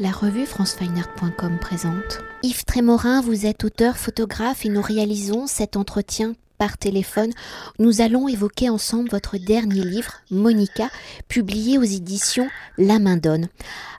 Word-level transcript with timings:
La 0.00 0.12
revue 0.12 0.46
francefineart.com 0.46 1.58
présente. 1.58 2.20
Yves 2.44 2.64
Trémorin, 2.64 3.20
vous 3.20 3.46
êtes 3.46 3.64
auteur, 3.64 3.96
photographe 3.96 4.64
et 4.64 4.68
nous 4.68 4.80
réalisons 4.80 5.48
cet 5.48 5.76
entretien 5.76 6.34
par 6.56 6.78
téléphone. 6.78 7.32
Nous 7.80 8.00
allons 8.00 8.28
évoquer 8.28 8.68
ensemble 8.68 9.08
votre 9.10 9.38
dernier 9.38 9.82
livre, 9.82 10.12
Monica, 10.30 10.88
publié 11.26 11.78
aux 11.78 11.82
éditions 11.82 12.48
La 12.76 13.00
Main 13.00 13.16
Donne. 13.16 13.48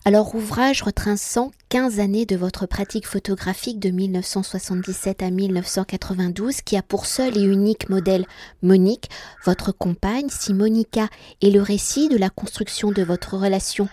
Alors, 0.05 0.35
ouvrage 0.35 0.83
retraçant 0.83 1.51
15 1.67 2.00
années 2.00 2.26
de 2.26 2.38
votre 2.38 2.66
pratique 2.66 3.06
photographique 3.06 3.79
de 3.79 3.90
1977 3.90 5.22
à 5.22 5.29
1992 5.29 6.62
qui 6.62 6.78
a 6.78 6.81
pour 6.81 7.06
seul 7.06 7.38
et 7.38 7.44
unique 7.44 7.90
modèle 7.90 8.26
Monique, 8.62 9.10
votre 9.44 9.74
compagne. 9.74 10.29
Si 10.29 10.54
Monica 10.54 11.10
est 11.42 11.52
le 11.52 11.62
récit 11.62 12.08
de 12.08 12.18
la 12.18 12.29
construction 12.29 12.92
de 12.92 13.04
votre 13.04 13.36
relation 13.36 13.90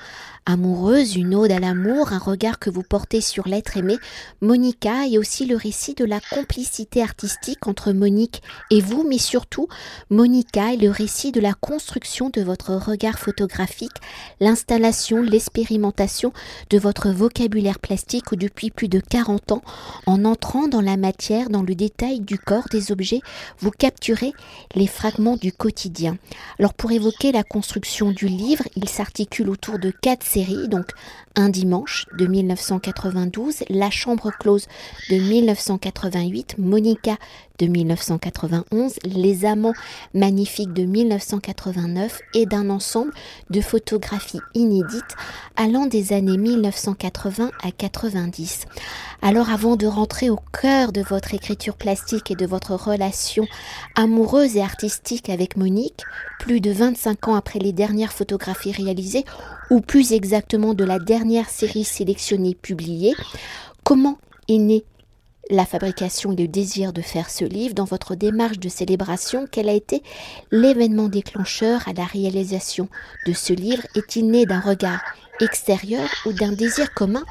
Amoureuse, 0.49 1.17
une 1.17 1.35
ode 1.35 1.51
à 1.51 1.59
l'amour, 1.59 2.13
un 2.13 2.19
regard 2.19 2.61
que 2.61 2.71
vous 2.71 2.85
portez 2.85 3.21
sur 3.21 3.49
l'être 3.49 3.77
aimé, 3.77 3.97
Monica 4.41 5.05
est 5.09 5.19
aussi 5.19 5.45
le 5.45 5.57
récit 5.57 5.95
de 5.95 6.05
la 6.05 6.21
complicité 6.21 7.03
artistique 7.03 7.67
entre 7.67 7.91
Monique 7.93 8.43
et 8.71 8.81
vous, 8.81 9.05
mais 9.09 9.19
surtout, 9.19 9.67
Monica 10.09 10.73
est 10.73 10.77
le 10.77 10.91
récit 10.91 11.33
de 11.33 11.41
la 11.41 11.53
construction 11.53 12.31
de 12.31 12.43
votre 12.43 12.75
regard 12.75 13.19
photographique, 13.19 13.97
l'installation, 14.39 15.21
l'expérimentation 15.21 16.33
de 16.71 16.79
votre 16.79 17.11
vocabulaire 17.11 17.81
plastique 17.81 18.33
depuis 18.33 18.71
plus 18.71 18.89
de 18.89 19.01
40 19.01 19.51
ans, 19.51 19.63
en 20.07 20.25
entrant 20.25 20.69
dans 20.69 20.81
la 20.81 20.97
matière, 20.97 21.51
dans 21.51 21.63
le 21.63 21.75
détail 21.75 22.21
du 22.21 22.39
corps 22.39 22.69
des 22.71 22.93
objets, 22.93 23.21
vous 23.59 23.73
capturez 23.73 24.33
les 24.77 24.87
fragments 24.87 25.37
du 25.37 25.51
quotidien. 25.51 26.19
Alors 26.61 26.75
pour 26.75 26.93
évoquer 26.93 27.33
la 27.33 27.43
construction 27.43 28.13
du 28.13 28.29
livre, 28.29 28.63
il 28.77 28.89
s'articule 28.89 29.51
autour 29.51 29.81
de 29.81 29.91
quatre 29.91 30.36
donc 30.45 30.91
Un 31.35 31.49
dimanche 31.49 32.05
de 32.19 32.27
1992, 32.27 33.65
La 33.71 33.91
chambre 33.91 34.31
close 34.39 34.67
de 35.11 35.17
1988, 35.17 36.57
Monica 36.59 37.17
de 37.59 37.67
1991, 37.67 38.95
Les 39.05 39.45
Amants 39.45 39.75
magnifiques 40.15 40.73
de 40.73 40.85
1989 40.85 42.21
et 42.35 42.47
d'un 42.47 42.71
ensemble 42.71 43.13
de 43.51 43.61
photographies 43.61 44.41
inédites 44.55 45.17
allant 45.57 45.87
des 45.87 46.13
années 46.13 46.39
1980 46.39 47.51
à 47.63 47.71
90. 47.71 48.65
Alors 49.23 49.51
avant 49.51 49.77
de 49.77 49.87
rentrer 49.87 50.31
au 50.31 50.39
cœur 50.53 50.93
de 50.93 51.01
votre 51.01 51.35
écriture 51.35 51.77
plastique 51.77 52.31
et 52.31 52.37
de 52.37 52.47
votre 52.47 52.75
relation 52.75 53.47
amoureuse 53.95 54.57
et 54.57 54.63
artistique 54.63 55.31
avec 55.31 55.57
Monique, 55.57 56.03
plus 56.39 56.61
de 56.61 56.71
25 56.71 57.29
ans 57.29 57.35
après 57.35 57.59
les 57.59 57.73
dernières 57.73 58.13
photographies 58.13 58.73
réalisées, 58.73 59.25
ou 59.71 59.81
plus 59.81 60.13
exactement 60.13 60.75
de 60.75 60.85
la 60.85 60.99
dernière 60.99 61.49
série 61.49 61.85
sélectionnée 61.85 62.55
publiée, 62.55 63.15
comment 63.85 64.19
est 64.49 64.59
née 64.59 64.85
la 65.51 65.65
fabrication 65.65 66.33
et 66.33 66.37
le 66.37 66.49
désir 66.49 66.93
de 66.93 67.03
faire 67.03 67.31
ce 67.31 67.45
livre, 67.45 67.75
dans 67.75 67.85
votre 67.85 68.15
démarche 68.15 68.59
de 68.59 68.69
célébration, 68.69 69.47
quel 69.51 69.69
a 69.69 69.73
été 69.73 70.03
l'événement 70.51 71.09
déclencheur 71.09 71.87
à 71.89 71.93
la 71.93 72.05
réalisation 72.05 72.89
de 73.27 73.33
ce 73.33 73.53
livre? 73.53 73.83
Est-il 73.95 74.31
né 74.31 74.47
d'un 74.47 74.61
regard 74.61 75.01
extérieur 75.41 76.09
ou 76.25 76.33
d'un 76.33 76.53
désir 76.53 76.93
commun 76.95 77.25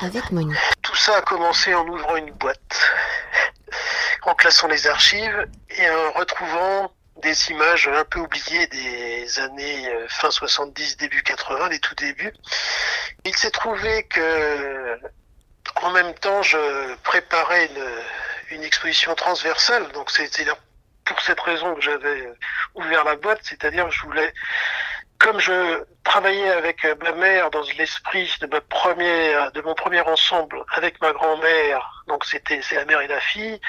avec 0.00 0.32
Monique? 0.32 0.56
Tout 0.82 0.96
ça 0.96 1.16
a 1.16 1.22
commencé 1.22 1.74
en 1.74 1.86
ouvrant 1.86 2.16
une 2.16 2.32
boîte, 2.32 2.90
en 4.22 4.34
classant 4.34 4.68
les 4.68 4.86
archives 4.86 5.46
et 5.70 5.90
en 5.90 6.18
retrouvant 6.18 6.92
des 7.22 7.50
images 7.50 7.88
un 7.88 8.04
peu 8.04 8.20
oubliées 8.20 8.66
des 8.66 9.38
années 9.38 9.88
euh, 9.88 10.06
fin 10.08 10.30
70, 10.30 10.96
début 10.96 11.22
80, 11.22 11.68
les 11.70 11.78
tout 11.78 11.94
débuts. 11.94 12.32
Il 13.24 13.34
s'est 13.34 13.52
trouvé 13.52 14.02
que 14.08 14.98
en 15.82 15.90
même 15.90 16.14
temps, 16.14 16.42
je 16.42 16.94
préparais 17.02 17.66
une, 17.66 18.56
une 18.56 18.64
exposition 18.64 19.14
transversale, 19.14 19.90
donc 19.92 20.10
c'était 20.10 20.44
pour 21.04 21.20
cette 21.20 21.40
raison 21.40 21.74
que 21.74 21.80
j'avais 21.80 22.32
ouvert 22.74 23.04
la 23.04 23.16
boîte, 23.16 23.40
c'est-à-dire 23.42 23.90
je 23.90 24.02
voulais, 24.02 24.32
comme 25.18 25.38
je 25.38 25.82
travaillais 26.02 26.50
avec 26.50 26.84
ma 27.02 27.12
mère 27.12 27.50
dans 27.50 27.62
l'esprit 27.78 28.30
de 28.40 28.46
ma 28.46 28.60
première, 28.60 29.52
de 29.52 29.60
mon 29.60 29.74
premier 29.74 30.00
ensemble 30.00 30.64
avec 30.74 31.00
ma 31.00 31.12
grand-mère, 31.12 32.04
donc 32.08 32.24
c'était 32.24 32.60
c'est 32.62 32.76
la 32.76 32.84
mère 32.84 33.00
et 33.00 33.06
la 33.06 33.20
fille, 33.20 33.60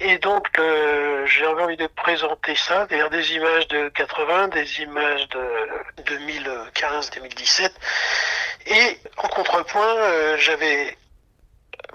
et 0.00 0.18
donc 0.18 0.46
euh, 0.58 1.24
j'ai 1.26 1.46
envie 1.46 1.76
de 1.76 1.86
présenter 1.86 2.54
ça, 2.54 2.86
c'est-à-dire 2.88 3.10
des 3.10 3.32
images 3.32 3.68
de 3.68 3.88
80, 3.90 4.48
des 4.48 4.80
images 4.80 5.28
de 5.28 6.02
2015-2017, 6.02 7.70
et 8.66 8.98
en 9.16 9.28
contrepoint, 9.28 9.96
euh, 9.96 10.36
j'avais 10.38 10.96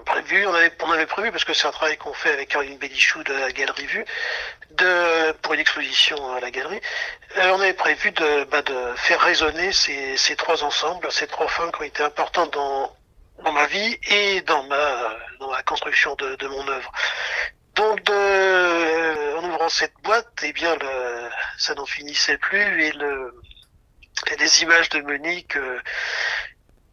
prévu, 0.02 0.46
on 0.46 0.54
avait, 0.54 0.72
on 0.82 0.90
avait 0.90 1.06
prévu, 1.06 1.30
parce 1.30 1.44
que 1.44 1.54
c'est 1.54 1.66
un 1.66 1.72
travail 1.72 1.96
qu'on 1.96 2.12
fait 2.12 2.32
avec 2.32 2.48
Caroline 2.50 2.78
Bélichou 2.78 3.22
de 3.24 3.32
la 3.32 3.50
Galerie 3.52 3.86
Vue, 3.86 4.04
de, 4.70 5.32
pour 5.42 5.54
une 5.54 5.60
exposition 5.60 6.34
à 6.34 6.40
la 6.40 6.50
galerie, 6.50 6.80
euh, 7.38 7.50
on 7.50 7.60
avait 7.60 7.74
prévu 7.74 8.10
de, 8.12 8.44
bah, 8.44 8.62
de 8.62 8.94
faire 8.96 9.20
résonner 9.20 9.72
ces, 9.72 10.16
ces 10.16 10.36
trois 10.36 10.64
ensembles, 10.64 11.10
ces 11.12 11.26
trois 11.26 11.48
femmes 11.48 11.70
qui 11.72 11.80
ont 11.80 11.84
été 11.84 12.02
importantes 12.02 12.52
dans, 12.54 12.96
dans 13.44 13.52
ma 13.52 13.66
vie 13.66 13.98
et 14.08 14.40
dans 14.42 14.62
ma, 14.64 15.16
dans 15.40 15.50
la 15.50 15.62
construction 15.62 16.14
de, 16.16 16.36
de 16.36 16.46
mon 16.48 16.66
œuvre. 16.68 16.92
Donc, 17.74 18.02
de, 18.04 19.36
en 19.38 19.44
ouvrant 19.48 19.68
cette 19.68 19.94
boîte, 20.02 20.28
eh 20.42 20.52
bien, 20.52 20.76
le, 20.76 21.28
ça 21.58 21.74
n'en 21.74 21.86
finissait 21.86 22.38
plus 22.38 22.84
et 22.84 22.92
le, 22.92 23.34
les 24.38 24.62
images 24.62 24.88
de 24.90 25.00
Monique 25.00 25.56
euh, 25.56 25.80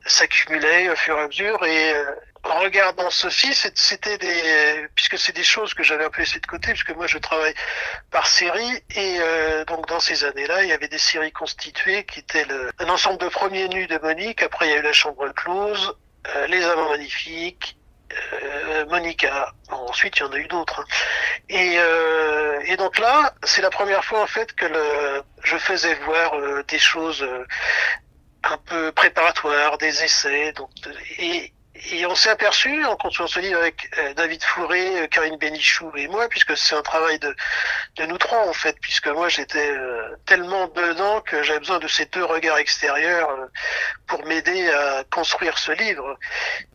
s'accumulaient 0.05 0.89
au 0.89 0.95
fur 0.95 1.17
et 1.17 1.21
à 1.21 1.27
mesure 1.27 1.65
et 1.65 1.93
euh, 1.93 2.15
en 2.44 2.59
regardant 2.59 3.09
ceci, 3.09 3.53
c'était 3.53 4.17
des, 4.17 4.88
puisque 4.95 5.17
c'est 5.17 5.35
des 5.35 5.44
choses 5.44 5.73
que 5.73 5.83
j'avais 5.83 6.05
un 6.05 6.09
peu 6.09 6.22
laissées 6.22 6.39
de 6.39 6.45
côté, 6.45 6.72
puisque 6.72 6.95
moi 6.95 7.07
je 7.07 7.17
travaille 7.17 7.53
par 8.11 8.27
série, 8.27 8.83
et 8.95 9.17
euh, 9.19 9.66
donc 9.66 9.88
dans 9.88 10.00
ces 10.00 10.23
années-là, 10.23 10.63
il 10.63 10.69
y 10.69 10.72
avait 10.72 10.88
des 10.88 10.97
séries 10.97 11.31
constituées 11.31 12.05
qui 12.05 12.19
étaient 12.19 12.45
le, 12.45 12.72
un 12.79 12.89
ensemble 12.89 13.19
de 13.19 13.27
premiers 13.27 13.67
nus 13.67 13.88
de 13.88 13.97
Monique, 14.00 14.41
après 14.41 14.67
il 14.67 14.72
y 14.72 14.73
a 14.73 14.77
eu 14.77 14.81
La 14.81 14.94
Chambre 14.94 15.29
close, 15.33 15.95
euh, 16.35 16.47
Les 16.47 16.63
Amants 16.63 16.89
Magnifiques, 16.89 17.77
euh, 18.11 18.85
Monica, 18.85 19.53
ensuite 19.69 20.17
il 20.17 20.21
y 20.21 20.23
en 20.23 20.31
a 20.31 20.38
eu 20.38 20.47
d'autres. 20.47 20.79
Hein. 20.79 20.85
Et, 21.50 21.73
euh, 21.77 22.59
et 22.66 22.77
donc 22.77 22.97
là, 23.00 23.33
c'est 23.44 23.61
la 23.61 23.69
première 23.69 24.03
fois 24.03 24.21
en 24.21 24.27
fait 24.27 24.53
que 24.53 24.66
le, 24.66 25.23
je 25.44 25.57
faisais 25.57 25.95
voir 26.06 26.33
des 26.67 26.79
choses 26.79 27.27
un 28.44 28.57
peu 28.57 28.91
préparatoires, 28.94 29.77
des 29.77 30.03
essais, 30.03 30.53
donc, 30.53 30.69
et, 31.17 31.51
et 31.91 32.06
on 32.06 32.16
s'est 32.16 32.30
aperçu, 32.30 32.84
en 32.85 32.96
construisant 32.96 33.28
ce 33.28 33.40
livre 33.40 33.59
avec 33.59 33.90
euh, 33.97 34.13
David 34.13 34.44
Fourré, 34.44 35.02
euh, 35.02 35.07
Karine 35.07 35.38
Bénichou 35.38 35.91
et 35.96 36.07
moi, 36.07 36.28
puisque 36.28 36.57
c'est 36.57 36.75
un 36.75 36.81
travail 36.81 37.19
de, 37.19 37.35
de 37.97 38.06
nous 38.06 38.18
trois 38.18 38.47
en 38.47 38.53
fait, 38.53 38.78
puisque 38.81 39.07
moi 39.07 39.30
j'étais 39.30 39.72
euh, 39.72 39.98
tellement 40.25 40.67
dedans 40.67 41.21
que 41.21 41.43
j'avais 41.43 41.59
besoin 41.59 41.79
de 41.79 41.87
ces 41.87 42.05
deux 42.05 42.23
regards 42.23 42.57
extérieurs 42.57 43.29
pour 44.07 44.25
m'aider 44.25 44.69
à 44.69 45.03
construire 45.11 45.57
ce 45.57 45.71
livre. 45.71 46.17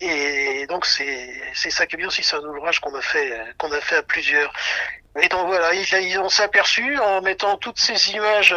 Et 0.01 0.67
donc 0.69 0.87
c'est 0.87 1.43
c'est 1.55 1.71
ça 1.71 1.87
qui 1.87 1.97
est 1.97 1.99
bien 1.99 2.09
aussi, 2.09 2.23
c'est 2.23 2.37
un 2.37 2.45
ouvrage 2.45 2.81
qu'on 2.81 2.95
a 2.95 3.01
fait 3.01 3.33
qu'on 3.59 3.73
a 3.73 3.81
fait 3.81 3.97
à 3.97 4.03
plusieurs. 4.03 4.53
Et 5.21 5.29
donc 5.29 5.47
voilà, 5.47 5.73
ils, 5.75 6.19
on 6.19 6.29
s'est 6.29 6.43
aperçu 6.43 6.99
en 6.99 7.23
mettant 7.23 7.57
toutes 7.57 7.79
ces 7.79 8.11
images 8.11 8.55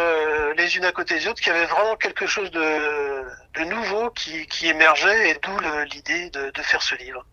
les 0.56 0.76
unes 0.76 0.84
à 0.84 0.92
côté 0.92 1.14
des 1.14 1.28
autres 1.28 1.40
qu'il 1.40 1.52
y 1.52 1.56
avait 1.56 1.66
vraiment 1.66 1.94
quelque 1.94 2.26
chose 2.26 2.50
de, 2.50 3.64
nouveau 3.64 4.10
qui, 4.10 4.46
qui 4.46 4.66
émergeait 4.66 5.30
et 5.30 5.34
d'où 5.34 5.56
l'idée 5.92 6.30
de 6.30 6.62
faire 6.62 6.82
ce 6.82 6.96
livre. 6.96 7.24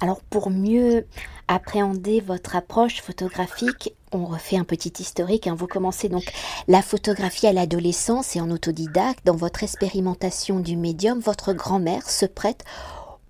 Alors 0.00 0.20
pour 0.30 0.50
mieux 0.50 1.06
appréhender 1.48 2.20
votre 2.20 2.56
approche 2.56 3.00
photographique, 3.00 3.94
on 4.14 4.24
refait 4.24 4.56
un 4.56 4.64
petit 4.64 4.92
historique. 5.00 5.46
Hein. 5.46 5.54
Vous 5.56 5.66
commencez 5.66 6.08
donc 6.08 6.24
la 6.68 6.82
photographie 6.82 7.46
à 7.46 7.52
l'adolescence 7.52 8.36
et 8.36 8.40
en 8.40 8.50
autodidacte. 8.50 9.24
Dans 9.24 9.36
votre 9.36 9.62
expérimentation 9.62 10.60
du 10.60 10.76
médium, 10.76 11.20
votre 11.20 11.52
grand-mère 11.52 12.08
se 12.08 12.26
prête 12.26 12.64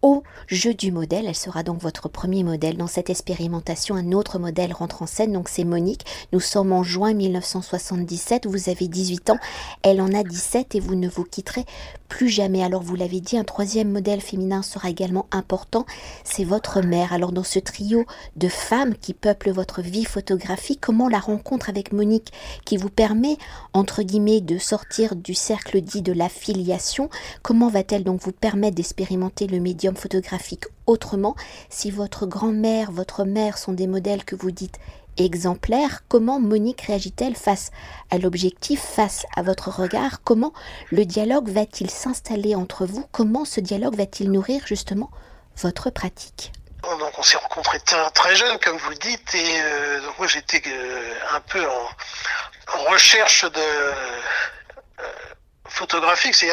au 0.05 0.23
jeu 0.49 0.75
du 0.75 0.93
modèle. 0.93 1.25
Elle 1.27 1.35
sera 1.35 1.63
donc 1.63 1.81
votre 1.81 2.11
premier 2.11 2.45
modèle. 2.45 2.77
Dans 2.77 2.87
cette 2.87 3.09
expérimentation, 3.09 3.95
un 3.95 4.13
autre 4.13 4.39
modèle 4.39 4.75
rentre 4.75 5.03
en 5.03 5.07
scène, 5.07 5.33
donc 5.33 5.49
c'est 5.49 5.65
Monique. 5.65 6.05
Nous 6.35 6.41
sommes 6.41 6.75
en 6.75 6.83
juin 6.83 7.15
1977, 7.15 8.47
vous 8.47 8.69
avez 8.69 8.87
18 8.87 9.31
ans, 9.31 9.39
elle 9.83 10.03
en 10.03 10.13
a 10.13 10.23
17 10.23 10.75
et 10.75 10.81
vous 10.81 10.95
ne 10.95 11.09
vous 11.09 11.25
quitterez 11.25 11.65
plus 12.11 12.29
jamais. 12.29 12.63
Alors 12.63 12.83
vous 12.83 12.97
l'avez 12.97 13.21
dit, 13.21 13.39
un 13.39 13.45
troisième 13.45 13.91
modèle 13.91 14.21
féminin 14.21 14.63
sera 14.63 14.91
également 14.91 15.27
important, 15.31 15.87
c'est 16.23 16.45
votre 16.45 16.83
mère. 16.83 17.15
Alors 17.15 17.33
dans 17.33 17.43
ce 17.43 17.59
trio 17.59 18.05
de 18.37 18.49
femmes 18.49 18.95
qui 18.97 19.15
peuplent 19.15 19.53
votre 19.53 19.81
vie 19.81 20.05
photographique, 20.05 20.81
comment 20.83 21.09
la 21.09 21.19
rencontre 21.19 21.71
avec 21.71 21.95
Monique 21.95 22.31
qui 22.67 22.77
vous 22.77 22.91
permet, 22.91 23.39
entre 23.73 24.03
guillemets, 24.03 24.43
de 24.43 24.59
sortir 24.59 25.17
du 25.17 25.33
cercle 25.33 25.81
dit 25.81 26.03
de 26.03 26.13
la 26.13 26.29
filiation, 26.29 27.09
comment 27.43 27.71
va-t-elle 27.71 28.05
donc 28.05 28.21
vous 28.21 28.33
permettre 28.33 28.77
d'expérimenter 28.77 29.47
le 29.47 29.61
médium 29.61 29.94
photographique 29.97 30.65
autrement, 30.87 31.35
si 31.71 31.91
votre 31.91 32.27
grand-mère, 32.27 32.91
votre 32.91 33.25
mère 33.25 33.59
sont 33.59 33.73
des 33.73 33.87
modèles 33.87 34.25
que 34.25 34.37
vous 34.37 34.51
dites 34.51 34.79
exemplaire. 35.17 36.03
Comment 36.09 36.41
Monique 36.41 36.83
réagit-elle 36.83 37.37
face 37.37 37.71
à 38.11 38.19
l'objectif, 38.19 38.81
face 38.81 39.27
à 39.37 39.43
votre 39.43 39.69
regard? 39.69 40.23
Comment 40.25 40.53
le 40.91 41.05
dialogue 41.05 41.49
va-t-il 41.49 41.91
s'installer 41.91 42.55
entre 42.55 42.87
vous? 42.87 43.05
Comment 43.13 43.45
ce 43.45 43.61
dialogue 43.61 43.97
va-t-il 43.97 44.31
nourrir 44.31 44.67
justement 44.67 45.11
votre 45.57 45.91
pratique? 45.91 46.53
Donc 46.83 47.19
on 47.19 47.23
s'est 47.23 47.39
rencontrés 47.39 47.81
très 48.15 48.37
jeunes, 48.37 48.59
comme 48.59 48.77
vous 48.77 48.91
le 48.91 48.97
dites, 48.97 49.35
et 49.35 49.61
euh, 49.63 50.01
moi 50.19 50.27
j'étais 50.27 50.63
euh, 50.67 51.15
un 51.33 51.41
peu 51.41 51.65
en, 51.67 51.89
recherche 52.91 53.45
de 53.45 53.61
euh, 53.61 53.93
photographique, 55.67 56.35
c'est 56.35 56.51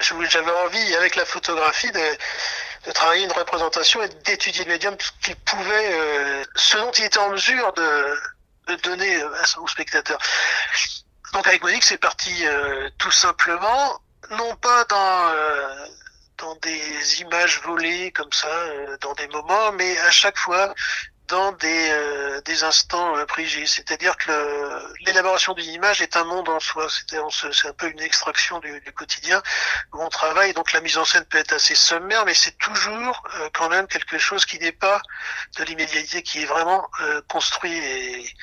j'avais 0.00 0.50
envie 0.64 0.94
avec 0.96 1.16
la 1.16 1.24
photographie 1.24 1.90
de, 1.92 2.92
travailler 2.92 3.24
une 3.24 3.32
représentation 3.32 4.02
et 4.02 4.08
d'étudier 4.24 4.64
le 4.64 4.70
médium, 4.72 4.96
qu'il 5.22 5.36
pouvait, 5.36 6.44
ce 6.54 6.78
dont 6.78 6.90
il 6.92 7.04
était 7.04 7.18
en 7.18 7.30
mesure 7.30 7.72
de, 7.74 8.76
donner 8.82 9.22
au 9.58 9.68
spectateur. 9.68 10.18
Donc 11.32 11.46
avec 11.46 11.62
Monique, 11.62 11.84
c'est 11.84 11.98
parti 11.98 12.44
tout 12.98 13.10
simplement, 13.10 14.00
non 14.30 14.56
pas 14.56 14.84
dans 16.38 16.54
des 16.62 17.20
images 17.20 17.60
volées 17.62 18.12
comme 18.12 18.32
ça, 18.32 18.48
euh, 18.48 18.96
dans 19.00 19.12
des 19.14 19.28
moments, 19.28 19.72
mais 19.72 19.98
à 19.98 20.10
chaque 20.10 20.38
fois 20.38 20.74
dans 21.28 21.52
des, 21.52 21.90
euh, 21.90 22.40
des 22.42 22.64
instants 22.64 23.16
euh. 23.16 23.26
C'est-à-dire 23.66 24.16
que 24.16 24.32
l'élaboration 25.06 25.52
d'une 25.54 25.70
image 25.70 26.02
est 26.02 26.16
un 26.16 26.24
monde 26.24 26.48
en 26.48 26.58
soi. 26.58 26.88
C'est 26.90 27.68
un 27.68 27.72
peu 27.72 27.88
une 27.88 28.00
extraction 28.00 28.58
du, 28.58 28.80
du, 28.80 28.92
quotidien 28.92 29.42
où 29.92 30.02
on 30.02 30.08
travaille. 30.08 30.52
Donc 30.54 30.72
la 30.72 30.80
mise 30.80 30.98
en 30.98 31.04
scène 31.04 31.24
peut 31.26 31.38
être 31.38 31.52
assez 31.52 31.74
sommaire, 31.74 32.24
mais 32.24 32.34
c'est 32.34 32.58
toujours 32.58 33.22
quand 33.54 33.68
même 33.68 33.86
quelque 33.86 34.18
chose 34.18 34.44
qui 34.44 34.58
n'est 34.58 34.72
pas 34.72 35.00
de 35.56 35.64
l'immédiateté, 35.64 36.22
qui 36.22 36.42
est 36.42 36.46
vraiment 36.46 36.90
construit 37.28 37.76
et, 37.76 38.34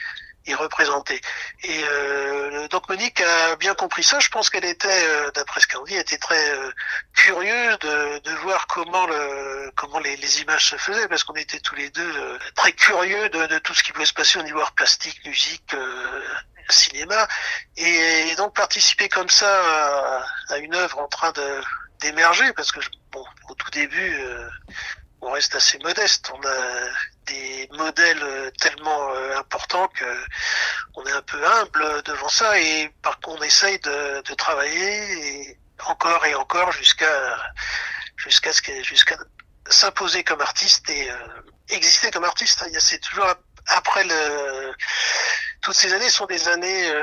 y. 0.48 1.22
Et 1.64 1.84
euh, 1.84 2.68
donc 2.68 2.88
Monique 2.90 3.22
a 3.22 3.56
bien 3.56 3.74
compris 3.76 4.04
ça. 4.04 4.20
Je 4.20 4.30
pense 4.30 4.50
qu'elle 4.50 4.66
était, 4.66 4.88
euh, 5.08 5.32
d'après 5.32 5.60
ce 5.60 5.68
qu'elle 5.68 5.84
dit, 5.86 5.96
était 5.96 6.18
très 6.18 6.50
euh, 6.52 6.72
curieuse 7.14 7.78
de, 7.80 8.20
de, 8.20 8.32
voir 8.44 8.68
comment 8.68 9.06
le 9.08 9.72
comment 9.76 10.00
les, 10.00 10.16
les, 10.18 10.42
images 10.42 10.70
se 10.70 10.78
faisaient, 10.78 11.08
parce 11.08 11.24
qu'on 11.24 11.36
était 11.36 11.60
tous 11.60 11.76
les 11.76 11.90
deux 11.90 12.18
euh, 12.18 12.38
très 12.56 12.72
curieux 12.74 13.30
de, 13.30 13.48
de, 13.48 13.58
tout 13.60 13.74
ce 13.74 13.84
qui 13.84 13.92
pouvait 13.92 14.06
se 14.06 14.14
passer 14.14 14.40
au 14.40 14.44
niveau 14.44 14.60
art 14.60 14.74
plastique, 14.74 15.26
musique, 15.26 15.74
euh, 15.74 16.24
cinéma, 16.70 17.28
et, 17.78 18.36
donc 18.36 18.56
participer 18.56 19.08
comme 19.10 19.30
ça 19.30 19.48
à, 19.48 20.26
à, 20.50 20.58
une 20.58 20.76
œuvre 20.76 21.00
en 21.00 21.08
train 21.08 21.32
de 21.32 21.62
d'émerger, 22.02 22.52
parce 22.54 22.72
que 22.72 22.80
bon, 23.12 23.24
au 23.50 23.54
tout 23.56 23.72
début 23.72 24.22
on 25.26 25.32
reste 25.32 25.56
assez 25.56 25.80
modeste. 25.80 26.32
On 26.34 26.48
a 26.48 26.90
des 27.26 27.68
modèles 27.74 28.22
euh, 28.22 28.52
tellement 28.62 29.10
euh, 29.10 29.38
importants 29.38 29.88
que 29.88 30.06
on 30.96 31.04
est 31.06 31.12
un 31.12 31.22
peu 31.24 31.44
humble 31.44 32.04
devant 32.04 32.30
ça 32.30 32.60
et 32.60 32.90
par 33.02 33.20
contre 33.20 33.42
on 33.42 33.44
essaye 33.44 33.80
de, 33.80 34.22
travailler 34.36 35.58
encore 35.88 36.26
et 36.26 36.36
encore 36.36 36.72
jusqu'à 36.72 37.38
jusqu'à 38.18 38.54
ce 38.54 38.62
que 38.62 38.72
s'imposer 39.68 40.24
comme 40.24 40.42
artiste 40.42 40.88
et 40.90 41.10
euh, 41.10 41.18
exister 41.70 42.12
comme 42.12 42.24
artiste. 42.24 42.64
C'est 42.80 43.00
toujours 43.00 43.34
après 43.68 44.04
le 44.04 44.74
toutes 45.62 45.76
ces 45.76 45.92
années 45.94 46.10
sont 46.10 46.28
des 46.28 46.48
années 46.48 46.94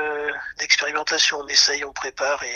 d'expérimentation. 0.57 1.39
On 1.39 1.47
essaye, 1.47 1.83
on 1.83 1.91
prépare 1.91 2.41
et, 2.43 2.55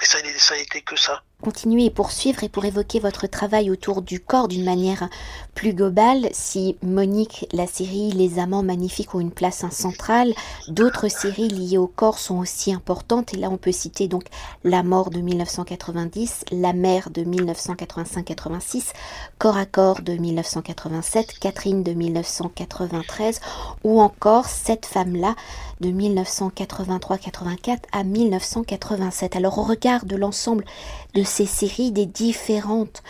et 0.00 0.06
ça, 0.06 0.18
ça 0.38 0.54
a 0.54 0.56
été 0.56 0.80
que 0.80 0.96
ça 0.96 1.22
continuer 1.42 1.84
et 1.84 1.90
poursuivre 1.90 2.42
et 2.42 2.48
pour 2.48 2.64
évoquer 2.64 2.98
votre 2.98 3.28
travail 3.28 3.70
autour 3.70 4.02
du 4.02 4.18
corps 4.18 4.48
d'une 4.48 4.64
manière 4.64 5.08
plus 5.54 5.72
globale, 5.72 6.28
si 6.32 6.76
Monique, 6.82 7.46
la 7.52 7.68
série 7.68 8.10
Les 8.10 8.40
Amants 8.40 8.64
Magnifiques 8.64 9.14
ont 9.14 9.20
une 9.20 9.30
place 9.30 9.64
centrale, 9.70 10.34
d'autres 10.66 11.08
séries 11.08 11.48
liées 11.48 11.78
au 11.78 11.86
corps 11.86 12.18
sont 12.18 12.38
aussi 12.38 12.72
importantes 12.72 13.34
et 13.34 13.36
là 13.36 13.50
on 13.50 13.56
peut 13.56 13.72
citer 13.72 14.08
donc 14.08 14.24
La 14.64 14.82
mort 14.82 15.10
de 15.10 15.20
1990, 15.20 16.44
La 16.50 16.72
mère 16.72 17.10
de 17.10 17.22
1985-86, 17.22 18.92
Corps 19.38 19.56
à 19.56 19.66
corps 19.66 20.02
de 20.02 20.14
1987, 20.14 21.38
Catherine 21.38 21.84
de 21.84 21.92
1993 21.92 23.40
ou 23.84 24.00
encore 24.00 24.46
Cette 24.46 24.86
femme-là 24.86 25.36
de 25.80 25.90
1983-84 25.90 27.78
à 27.92 28.02
1987. 28.02 29.36
Alors 29.36 29.58
au 29.58 29.62
regard 29.62 30.04
de 30.04 30.16
l'ensemble 30.16 30.64
de 31.14 31.22
ces 31.28 31.46
séries 31.46 31.92
des 31.92 32.06
différentes 32.06 33.02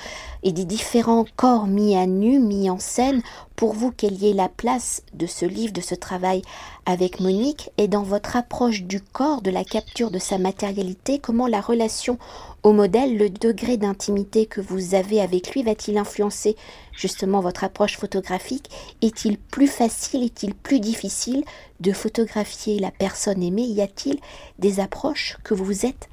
et 0.43 0.53
des 0.53 0.65
différents 0.65 1.25
corps 1.37 1.67
mis 1.67 1.97
à 1.97 2.07
nu, 2.07 2.39
mis 2.39 2.71
en 2.71 2.79
scène, 2.79 3.23
pour 3.57 3.73
vous 3.73 3.91
quelle 3.91 4.23
ait 4.23 4.35
la 4.35 4.49
place 4.49 5.03
de 5.15 5.27
ce 5.27 5.45
livre, 5.45 5.73
de 5.73 5.81
ce 5.81 5.97
travail 5.97 6.43
avec 6.87 7.19
Monique, 7.19 7.71
et 7.77 7.89
dans 7.89 8.03
votre 8.03 8.37
approche 8.37 8.83
du 8.83 9.01
corps, 9.01 9.43
de 9.43 9.51
la 9.51 9.65
capture 9.65 10.11
de 10.11 10.19
sa 10.19 10.39
matérialité, 10.39 11.19
comment 11.19 11.49
la 11.49 11.61
relation 11.61 12.19
au 12.63 12.73
modèle, 12.73 13.17
le 13.17 13.31
degré 13.31 13.77
d'intimité 13.77 14.47
que 14.47 14.61
vous 14.61 14.95
avez 14.95 15.21
avec 15.21 15.53
lui 15.53 15.63
va-t-il 15.63 15.99
influencer 15.99 16.57
justement 16.93 17.41
votre 17.41 17.65
approche 17.65 17.97
photographique? 17.97 18.71
Est-il 19.03 19.39
plus 19.39 19.69
facile, 19.69 20.23
est-il 20.25 20.55
plus 20.55 20.81
difficile 20.81 21.45
de 21.81 21.93
photographier 21.93 22.79
la 22.79 22.91
personne 22.91 23.43
aimée? 23.43 23.63
Y 23.63 23.81
a-t-il 23.81 24.19
des 24.59 24.81
approches 24.81 25.37
que 25.43 25.55
vous 25.55 25.65
vous 25.65 25.87
êtes 25.87 26.09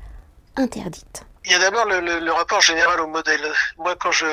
interdites? 0.55 1.25
Il 1.45 1.51
y 1.51 1.55
a 1.55 1.59
d'abord 1.59 1.85
le, 1.85 1.99
le, 1.99 2.19
le, 2.19 2.31
rapport 2.31 2.61
général 2.61 2.99
au 3.01 3.07
modèle. 3.07 3.53
Moi, 3.77 3.95
quand 3.95 4.11
je 4.11 4.25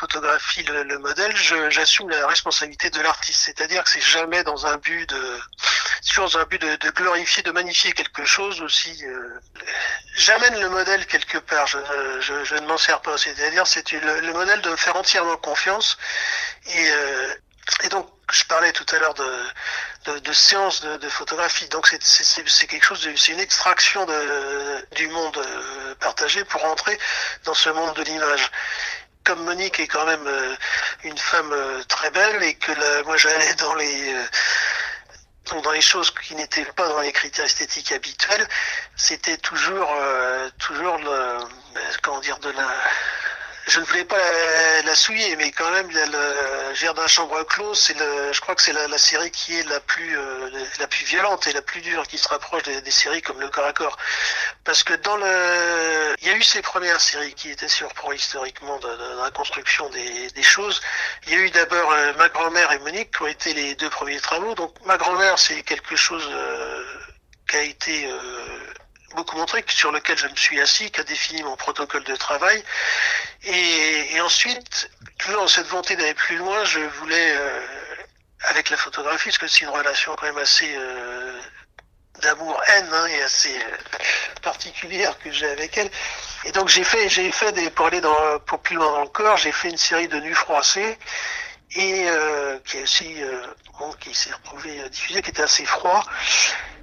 photographie 0.00 0.62
le, 0.64 0.82
le 0.84 0.98
modèle, 0.98 1.34
j'assume 1.68 2.08
la 2.08 2.26
responsabilité 2.26 2.90
de 2.90 3.00
l'artiste. 3.00 3.42
C'est-à-dire 3.44 3.84
que 3.84 3.90
c'est 3.90 4.00
jamais 4.00 4.42
dans 4.44 4.66
un 4.66 4.78
but 4.78 5.08
de, 5.08 5.40
toujours 6.08 6.30
dans 6.30 6.38
un 6.38 6.44
but 6.44 6.60
de, 6.60 6.76
de 6.76 6.90
glorifier, 6.90 7.42
de 7.42 7.50
magnifier 7.50 7.92
quelque 7.92 8.24
chose 8.24 8.60
aussi. 8.62 9.04
Euh, 9.04 9.40
J'amène 10.16 10.58
le 10.60 10.70
modèle 10.70 11.06
quelque 11.06 11.38
part. 11.38 11.66
Je, 11.66 11.78
je, 12.20 12.44
je 12.44 12.54
ne 12.54 12.66
m'en 12.66 12.78
sers 12.78 13.00
pas. 13.02 13.18
C'est-à-dire, 13.18 13.66
c'est 13.66 13.92
le, 13.92 14.20
le, 14.20 14.32
modèle 14.32 14.60
de 14.62 14.70
me 14.70 14.76
faire 14.76 14.96
entièrement 14.96 15.36
confiance 15.36 15.98
et 16.66 16.90
euh, 16.90 17.34
et 17.84 17.88
donc, 17.88 18.08
je 18.32 18.44
parlais 18.44 18.72
tout 18.72 18.86
à 18.94 18.98
l'heure 18.98 19.14
de, 19.14 19.30
de, 20.06 20.18
de 20.18 20.30
de, 20.30 20.96
de, 20.96 21.08
photographie. 21.08 21.68
Donc, 21.68 21.86
c'est 22.00 22.66
quelque 22.66 22.84
chose, 22.84 23.06
c'est 23.16 23.32
une 23.32 23.40
extraction 23.40 24.06
de, 24.06 24.94
du 24.94 25.08
monde 25.08 25.38
euh, 25.98 26.04
partagé 26.04 26.44
pour 26.44 26.64
entrer 26.64 26.98
dans 27.44 27.54
ce 27.54 27.70
monde 27.70 27.94
de 27.94 28.02
l'image. 28.02 28.50
Comme 29.24 29.44
Monique 29.44 29.80
est 29.80 29.86
quand 29.86 30.06
même 30.06 30.26
euh, 30.26 30.56
une 31.04 31.18
femme 31.18 31.52
euh, 31.52 31.82
très 31.84 32.10
belle 32.10 32.42
et 32.42 32.54
que 32.54 33.02
moi 33.04 33.16
j'allais 33.16 33.54
dans 33.54 33.74
les 33.74 34.14
dans 35.62 35.72
les 35.72 35.80
choses 35.80 36.10
qui 36.10 36.34
n'étaient 36.34 36.66
pas 36.66 36.86
dans 36.88 37.00
les 37.00 37.10
critères 37.10 37.46
esthétiques 37.46 37.92
habituels, 37.92 38.46
c'était 38.96 39.38
toujours 39.38 39.90
toujours 40.58 40.98
le, 40.98 41.38
comment 42.02 42.20
dire 42.20 42.38
de 42.40 42.50
la 42.50 42.68
je 43.68 43.80
ne 43.80 43.84
voulais 43.84 44.04
pas 44.04 44.16
la, 44.84 44.94
souiller, 44.94 45.36
mais 45.36 45.50
quand 45.50 45.70
même, 45.70 45.88
le 45.90 46.74
Jardin 46.74 47.06
Chambre 47.06 47.42
Close, 47.44 47.78
c'est 47.78 47.98
le, 47.98 48.32
je 48.32 48.40
crois 48.40 48.54
que 48.54 48.62
c'est 48.62 48.72
la, 48.72 48.98
série 48.98 49.30
qui 49.30 49.58
est 49.58 49.68
la 49.68 49.78
plus, 49.80 50.18
euh, 50.18 50.50
la 50.80 50.86
plus 50.86 51.04
violente 51.04 51.46
et 51.46 51.52
la 51.52 51.60
plus 51.60 51.82
dure, 51.82 52.06
qui 52.06 52.16
se 52.16 52.28
rapproche 52.28 52.62
des, 52.62 52.90
séries 52.90 53.20
comme 53.20 53.40
le 53.40 53.48
corps 53.48 53.66
à 53.66 53.74
corps. 53.74 53.98
Parce 54.64 54.82
que 54.82 54.94
dans 54.94 55.16
le, 55.18 56.14
il 56.20 56.28
y 56.28 56.30
a 56.30 56.34
eu 56.34 56.42
ces 56.42 56.62
premières 56.62 57.00
séries 57.00 57.34
qui 57.34 57.50
étaient 57.50 57.68
sur 57.68 57.92
pro 57.92 58.12
historiquement 58.12 58.78
de, 58.78 59.22
la 59.22 59.30
construction 59.30 59.88
des, 59.90 60.30
des, 60.30 60.42
choses. 60.42 60.80
Il 61.26 61.32
y 61.34 61.36
a 61.36 61.38
eu 61.40 61.50
d'abord 61.50 61.92
euh, 61.92 62.14
ma 62.14 62.30
grand-mère 62.30 62.72
et 62.72 62.78
Monique 62.78 63.14
qui 63.14 63.22
ont 63.22 63.26
été 63.26 63.52
les 63.52 63.74
deux 63.74 63.90
premiers 63.90 64.20
travaux. 64.20 64.54
Donc 64.54 64.74
ma 64.86 64.96
grand-mère, 64.96 65.38
c'est 65.38 65.62
quelque 65.62 65.94
chose 65.94 66.26
euh, 66.32 66.84
qui 67.48 67.56
a 67.56 67.62
été 67.62 68.10
beaucoup 69.14 69.36
montré, 69.36 69.64
sur 69.68 69.92
lequel 69.92 70.18
je 70.18 70.26
me 70.26 70.36
suis 70.36 70.60
assis, 70.60 70.90
qui 70.90 71.00
a 71.00 71.04
défini 71.04 71.42
mon 71.42 71.56
protocole 71.56 72.04
de 72.04 72.16
travail. 72.16 72.62
Et, 73.44 74.20
ensuite, 74.20 74.90
toujours 75.18 75.42
dans 75.42 75.48
cette 75.48 75.66
volonté 75.66 75.96
d'aller 75.96 76.14
plus 76.14 76.36
loin, 76.36 76.64
je 76.64 76.80
voulais, 76.80 77.36
euh, 77.36 77.60
avec 78.42 78.70
la 78.70 78.76
photographie, 78.76 79.26
parce 79.26 79.38
que 79.38 79.48
c'est 79.48 79.62
une 79.62 79.70
relation 79.70 80.14
quand 80.16 80.26
même 80.26 80.38
assez 80.38 80.74
euh, 80.76 81.40
d'amour-haine 82.20 82.88
hein, 82.92 83.06
et 83.06 83.22
assez 83.22 83.56
euh, 83.56 83.76
particulière 84.42 85.18
que 85.18 85.30
j'ai 85.30 85.48
avec 85.48 85.76
elle. 85.78 85.90
Et 86.44 86.52
donc 86.52 86.68
j'ai 86.68 86.84
fait, 86.84 87.08
j'ai 87.08 87.30
fait 87.32 87.52
des, 87.52 87.70
pour 87.70 87.86
aller 87.86 88.00
pour 88.46 88.60
plus 88.60 88.76
loin 88.76 88.92
dans 88.92 89.02
le 89.02 89.08
corps, 89.08 89.36
j'ai 89.36 89.52
fait 89.52 89.70
une 89.70 89.76
série 89.76 90.08
de 90.08 90.20
nus 90.20 90.34
froissés 90.34 90.98
et 91.76 92.08
euh, 92.08 92.58
qui 92.64 92.78
est 92.78 92.82
aussi 92.82 93.22
euh, 93.22 93.42
bon, 93.78 93.92
qui 94.00 94.14
s'est 94.14 94.32
retrouvé 94.32 94.80
euh, 94.80 94.88
diffusé, 94.88 95.22
qui 95.22 95.30
était 95.30 95.42
assez 95.42 95.64
froid 95.64 96.02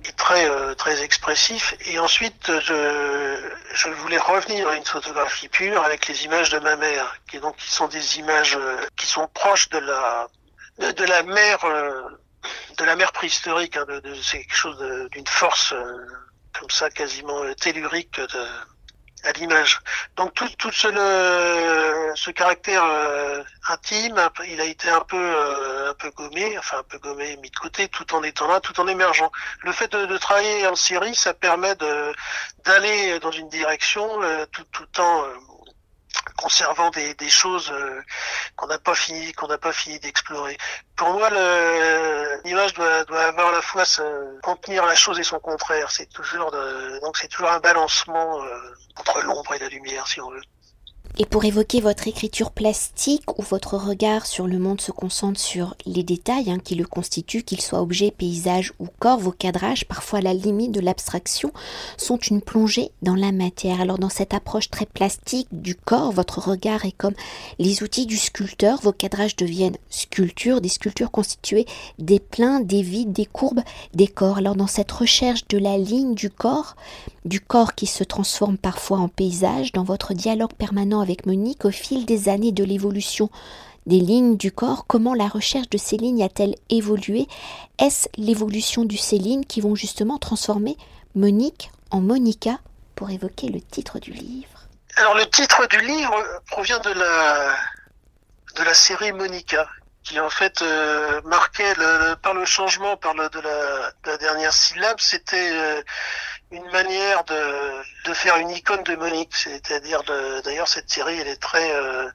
et 0.07 0.11
très 0.13 0.47
euh, 0.49 0.75
très 0.75 1.01
expressif. 1.01 1.73
Et 1.85 1.97
ensuite, 1.99 2.51
je, 2.59 3.51
je 3.73 3.89
voulais 3.89 4.17
revenir 4.17 4.67
à 4.67 4.75
une 4.75 4.85
photographie 4.85 5.49
pure 5.49 5.83
avec 5.83 6.07
les 6.07 6.25
images 6.25 6.49
de 6.49 6.59
ma 6.59 6.75
mère, 6.75 7.17
qui 7.29 7.39
donc 7.39 7.55
qui 7.57 7.71
sont 7.71 7.87
des 7.87 8.19
images 8.19 8.57
qui 8.95 9.07
sont 9.07 9.27
proches 9.27 9.69
de 9.69 9.79
la 9.79 10.27
de, 10.79 11.05
la 11.05 11.23
mer 11.23 11.57
de 12.77 12.83
la 12.83 12.95
mer 12.95 13.11
préhistorique. 13.11 13.77
Hein, 13.77 13.85
de, 13.87 13.99
de 13.99 14.13
c'est 14.21 14.39
quelque 14.39 14.55
chose 14.55 15.09
d'une 15.11 15.27
force 15.27 15.73
comme 16.59 16.69
ça 16.69 16.89
quasiment 16.89 17.41
tellurique 17.55 18.19
de 18.19 18.47
à 19.25 19.31
l'image. 19.33 19.79
Donc 20.15 20.33
tout, 20.33 20.47
tout 20.57 20.71
ce, 20.71 20.87
ce 22.15 22.31
caractère 22.31 22.83
euh, 22.83 23.43
intime, 23.69 24.19
il 24.47 24.61
a 24.61 24.65
été 24.65 24.89
un 24.89 25.01
peu, 25.01 25.17
euh, 25.17 25.91
un 25.91 25.93
peu 25.95 26.11
gommé, 26.11 26.57
enfin 26.57 26.79
un 26.79 26.83
peu 26.83 26.99
gommé, 26.99 27.35
mis 27.37 27.49
de 27.49 27.55
côté, 27.55 27.87
tout 27.87 28.13
en 28.15 28.23
étant 28.23 28.47
là, 28.47 28.59
tout 28.59 28.79
en 28.79 28.87
émergeant. 28.87 29.31
Le 29.61 29.71
fait 29.71 29.91
de, 29.91 30.05
de 30.05 30.17
travailler 30.17 30.67
en 30.67 30.75
série, 30.75 31.15
ça 31.15 31.33
permet 31.33 31.75
d'aller 31.75 33.19
dans 33.19 33.31
une 33.31 33.49
direction 33.49 34.21
euh, 34.21 34.45
tout, 34.51 34.65
tout 34.71 35.01
en 35.01 35.23
conservant 36.37 36.89
des, 36.91 37.13
des 37.15 37.29
choses 37.29 37.71
euh, 37.71 38.01
qu'on 38.55 38.67
n'a 38.67 38.77
pas 38.77 38.95
fini 38.95 39.33
qu'on 39.33 39.47
n'a 39.47 39.57
pas 39.57 39.73
fini 39.73 39.99
d'explorer. 39.99 40.57
Pour 40.95 41.09
moi, 41.09 41.29
l'image 42.43 42.73
doit, 42.73 43.03
doit 43.05 43.25
avoir 43.25 43.49
à 43.49 43.51
la 43.51 43.61
fois 43.61 43.85
se, 43.85 44.39
contenir 44.41 44.85
la 44.85 44.95
chose 44.95 45.19
et 45.19 45.23
son 45.23 45.39
contraire. 45.39 45.91
C'est 45.91 46.07
toujours 46.07 46.51
de, 46.51 46.99
donc 47.01 47.17
c'est 47.17 47.27
toujours 47.27 47.51
un 47.51 47.59
balancement 47.59 48.43
euh, 48.43 48.75
entre 48.97 49.21
l'ombre 49.21 49.53
et 49.53 49.59
la 49.59 49.69
lumière, 49.69 50.07
si 50.07 50.21
on 50.21 50.29
veut. 50.29 50.41
Et 51.17 51.25
pour 51.25 51.45
évoquer 51.45 51.79
votre 51.79 52.09
écriture 52.09 52.51
plastique 52.51 53.39
où 53.39 53.41
votre 53.41 53.77
regard 53.77 54.25
sur 54.25 54.47
le 54.47 54.59
monde 54.59 54.81
se 54.81 54.91
concentre 54.91 55.39
sur 55.39 55.73
les 55.85 56.03
détails 56.03 56.51
hein, 56.51 56.59
qui 56.61 56.75
le 56.75 56.85
constituent, 56.85 57.43
qu'ils 57.43 57.61
soient 57.61 57.81
objets, 57.81 58.11
paysages 58.11 58.73
ou 58.79 58.87
corps, 58.99 59.19
vos 59.19 59.31
cadrages, 59.31 59.85
parfois 59.85 60.19
à 60.19 60.21
la 60.21 60.33
limite 60.33 60.73
de 60.73 60.81
l'abstraction, 60.81 61.53
sont 61.95 62.17
une 62.17 62.41
plongée 62.41 62.91
dans 63.01 63.15
la 63.15 63.31
matière. 63.31 63.79
Alors 63.79 63.97
dans 63.97 64.09
cette 64.09 64.33
approche 64.33 64.69
très 64.69 64.85
plastique 64.85 65.47
du 65.53 65.75
corps, 65.75 66.11
votre 66.11 66.39
regard 66.39 66.83
est 66.83 66.91
comme 66.91 67.13
les 67.59 67.81
outils 67.81 68.07
du 68.07 68.17
sculpteur, 68.17 68.81
vos 68.81 68.91
cadrages 68.91 69.37
deviennent 69.37 69.77
sculptures, 69.89 70.59
des 70.59 70.67
sculptures 70.67 71.11
constituées 71.11 71.65
des 71.97 72.19
pleins, 72.19 72.59
des 72.59 72.81
vides, 72.81 73.13
des 73.13 73.25
courbes, 73.25 73.63
des 73.93 74.07
corps. 74.07 74.39
Alors 74.39 74.57
dans 74.57 74.67
cette 74.67 74.91
recherche 74.91 75.47
de 75.47 75.59
la 75.59 75.77
ligne 75.77 76.13
du 76.13 76.29
corps, 76.29 76.75
du 77.23 77.39
corps 77.39 77.73
qui 77.73 77.87
se 77.87 78.03
transforme 78.03 78.57
parfois 78.57 78.97
en 78.97 79.07
paysage, 79.07 79.71
dans 79.71 79.83
votre 79.83 80.13
dialogue 80.13 80.53
permanent 80.53 81.04
Monique 81.25 81.65
au 81.65 81.71
fil 81.71 82.05
des 82.05 82.29
années 82.29 82.51
de 82.51 82.63
l'évolution 82.63 83.29
des 83.85 83.99
lignes 83.99 84.37
du 84.37 84.51
corps, 84.51 84.85
comment 84.87 85.13
la 85.13 85.27
recherche 85.27 85.69
de 85.69 85.77
ces 85.77 85.97
lignes 85.97 86.23
a-t-elle 86.23 86.55
évolué? 86.69 87.27
Est-ce 87.77 88.07
l'évolution 88.17 88.83
de 88.83 88.95
ces 88.95 89.17
lignes 89.17 89.45
qui 89.45 89.61
vont 89.61 89.75
justement 89.75 90.17
transformer 90.17 90.77
Monique 91.13 91.71
en 91.91 92.01
Monica? 92.01 92.59
Pour 92.95 93.09
évoquer 93.09 93.49
le 93.49 93.59
titre 93.59 93.99
du 93.99 94.11
livre. 94.11 94.47
Alors 94.95 95.15
le 95.15 95.25
titre 95.29 95.67
du 95.67 95.81
livre 95.81 96.15
provient 96.49 96.79
de 96.79 96.91
la, 96.91 97.53
de 98.55 98.63
la 98.63 98.73
série 98.73 99.11
Monica, 99.11 99.67
qui 100.05 100.17
en 100.19 100.29
fait 100.29 100.61
euh, 100.61 101.19
marquait 101.25 101.73
par 102.21 102.33
le 102.33 102.45
changement 102.45 102.95
par 102.95 103.13
le, 103.13 103.27
de, 103.29 103.39
la, 103.41 103.91
de, 104.05 104.11
la, 104.11 104.17
dernière 104.17 104.53
syllabe, 104.53 104.97
c'était 104.99 105.51
euh, 105.51 105.81
une 106.55 106.71
manière 106.71 107.23
de, 107.25 108.09
de, 108.09 108.13
faire 108.13 108.37
une 108.37 108.49
icône 108.49 108.83
de 108.83 108.95
Monique. 108.95 109.35
C'est-à-dire, 109.35 110.03
d'ailleurs, 110.43 110.67
cette 110.67 110.89
série, 110.89 111.19
elle 111.19 111.27
est 111.27 111.41
très 111.41 111.75
euh, 111.75 112.09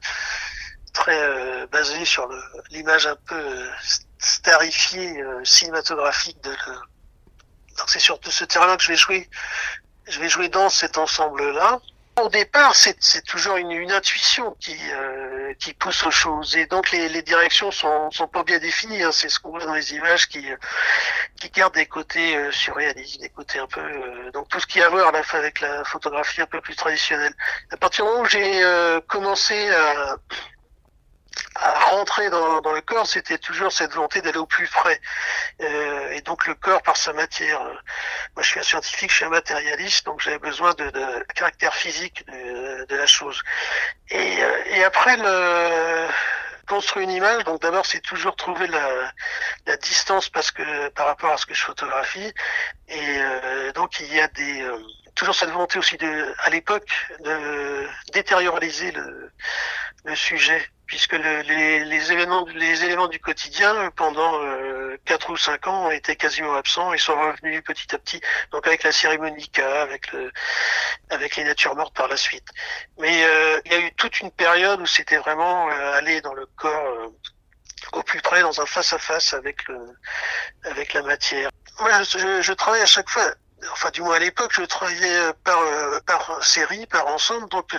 très 0.93 1.21
euh, 1.21 1.67
basée 1.69 2.05
sur 2.05 2.29
l'image 2.71 3.07
un 3.07 3.17
peu 3.27 3.69
starifiée 4.19 5.23
cinématographique 5.45 6.43
de. 6.43 6.51
Donc 7.79 7.89
c'est 7.89 8.01
sur 8.01 8.19
ce 8.23 8.45
terrain-là 8.45 8.77
que 8.77 8.83
je 8.83 8.89
vais 8.89 8.97
jouer. 8.97 9.29
Je 10.07 10.19
vais 10.21 10.29
jouer 10.29 10.49
dans 10.49 10.69
cet 10.69 10.99
ensemble-là 10.99 11.81
au 12.23 12.29
départ, 12.29 12.75
c'est 12.75 13.25
toujours 13.25 13.57
une, 13.57 13.71
une, 13.71 13.93
intuition 13.93 14.57
qui, 14.61 14.77
euh, 14.93 15.55
qui 15.59 15.75
pousse 15.75 16.05
aux 16.07 16.11
choses. 16.11 16.57
Et 16.57 16.67
donc, 16.67 16.91
les, 16.91 17.09
les 17.09 17.23
directions 17.23 17.71
sont, 17.71 18.11
sont 18.11 18.29
pas 18.29 18.43
bien 18.43 18.59
définies. 18.59 19.03
Hein. 19.03 19.13
C'est 19.13 19.29
ce 19.29 19.39
qu'on 19.41 19.51
voit 19.51 19.65
dans 19.65 19.75
les 19.75 19.95
images 19.95 20.29
qui, 20.29 20.47
qui 21.41 21.51
gardent 21.51 21.75
des 21.75 21.87
côtés 21.87 22.37
euh, 22.37 22.53
surréalistes, 22.53 23.21
des 23.21 23.29
côtés 23.29 23.59
un 23.59 23.67
peu... 23.67 23.81
Euh, 23.81 24.31
donc, 24.33 24.49
tout 24.49 24.61
ce 24.61 24.67
qui 24.67 24.81
a 24.81 24.87
à 24.87 24.89
voir 24.89 25.13
la, 25.13 25.23
avec 25.33 25.61
la 25.61 25.85
photographie 25.85 26.41
un 26.41 26.47
peu 26.47 26.61
plus 26.61 26.77
traditionnelle. 26.77 27.35
À 27.71 27.77
partir 27.77 28.05
du 28.05 28.11
moment 28.11 28.23
où 28.25 28.29
j'ai 28.29 28.63
euh, 28.63 29.01
commencé 29.07 29.71
à 29.71 30.17
rentrer 31.57 32.31
dans, 32.31 32.61
dans, 32.61 32.73
le 32.73 32.81
corps, 32.81 33.07
c'était 33.07 33.39
toujours 33.39 33.73
cette 33.73 33.93
volonté 33.93 34.23
d'aller 34.23 34.39
au 34.39 34.47
plus 34.47 34.69
près. 34.69 35.01
Euh, 35.61 36.11
et 36.11 36.21
donc 36.23 36.47
le 36.47 36.55
corps 36.55 36.83
par 36.83 36.97
sa 36.97 37.13
matière. 37.13 37.61
Euh, 37.63 37.75
moi, 38.35 38.43
je 38.43 38.49
suis 38.51 38.61
un 38.61 38.63
scientifique, 38.63 39.11
je 39.11 39.17
suis 39.17 39.25
un 39.25 39.31
matérialiste, 39.31 40.07
donc 40.07 40.21
j'avais 40.21 40.39
besoin 40.39 40.75
de, 40.75 40.89
de, 40.91 41.25
caractère 41.35 41.75
physique 41.75 42.25
de, 42.29 42.85
de 42.85 42.97
la 42.97 43.07
chose. 43.07 43.43
Et, 44.11 44.43
euh, 44.43 44.65
et 44.67 44.85
après 44.85 45.17
le 45.17 46.07
construire 46.71 47.03
une 47.03 47.11
image, 47.11 47.43
donc 47.45 47.61
d'abord 47.63 47.85
c'est 47.85 48.01
toujours 48.01 48.37
trouver 48.37 48.69
la, 48.69 49.13
la, 49.67 49.77
distance 49.77 50.29
parce 50.29 50.53
que 50.53 50.89
par 50.91 51.07
rapport 51.07 51.33
à 51.33 51.37
ce 51.37 51.45
que 51.45 51.53
je 51.53 51.65
photographie. 51.65 52.33
Et 52.89 53.19
euh, 53.19 53.73
donc 53.73 53.99
il 53.99 54.15
y 54.15 54.21
a 54.21 54.29
des 54.29 54.63
euh, 54.63 54.79
toujours 55.17 55.35
cette 55.35 55.51
volonté 55.51 55.81
aussi 55.81 55.97
de, 55.97 56.33
à 56.45 56.51
l'époque, 56.51 56.89
de 57.25 57.89
détérioriser 58.13 58.93
le, 58.93 59.33
le 60.05 60.15
sujet 60.15 60.65
puisque 60.91 61.13
le, 61.13 61.43
les, 61.43 61.85
les, 61.85 62.13
événements, 62.13 62.45
les 62.53 62.85
éléments 62.85 63.07
du 63.07 63.21
quotidien 63.21 63.93
pendant 63.95 64.43
euh, 64.43 64.99
4 65.05 65.31
ou 65.31 65.37
5 65.37 65.69
ans 65.69 65.87
ont 65.87 65.91
été 65.93 66.17
quasiment 66.17 66.57
absents 66.57 66.93
et 66.93 66.99
sont 66.99 67.15
revenus 67.15 67.63
petit 67.63 67.95
à 67.95 67.99
petit. 67.99 68.21
Donc 68.51 68.67
avec 68.67 68.83
la 68.83 68.91
Monica, 69.17 69.83
avec 69.83 70.11
le, 70.11 70.33
avec 71.11 71.37
les 71.37 71.45
natures 71.45 71.77
mortes 71.77 71.95
par 71.95 72.09
la 72.09 72.17
suite. 72.17 72.49
Mais 72.99 73.25
euh, 73.25 73.61
il 73.67 73.73
y 73.73 73.75
a 73.77 73.79
eu 73.79 73.93
toute 73.93 74.19
une 74.19 74.33
période 74.33 74.81
où 74.81 74.87
c'était 74.87 75.19
vraiment 75.19 75.71
euh, 75.71 75.93
aller 75.93 76.21
dans 76.23 76.35
le 76.35 76.47
corps 76.57 76.87
euh, 76.87 77.07
au 77.93 78.03
plus 78.03 78.21
près, 78.21 78.43
dans 78.43 78.61
un 78.61 78.67
face 78.67 78.93
à 78.93 78.99
face 78.99 79.33
avec 79.33 79.63
avec 80.65 80.93
la 80.93 81.03
matière. 81.03 81.51
Moi, 81.79 82.03
je, 82.03 82.43
je 82.43 82.53
travaille 82.53 82.83
à 82.83 82.87
chaque 82.87 83.09
fois 83.09 83.33
enfin 83.73 83.91
du 83.91 84.03
moins 84.03 84.17
à 84.17 84.19
l'époque, 84.19 84.53
je 84.53 84.63
travaillais 84.63 85.33
par, 85.45 85.61
euh, 85.61 86.01
par 86.07 86.45
série, 86.45 86.87
par 86.87 87.07
ensemble, 87.07 87.49
donc 87.49 87.75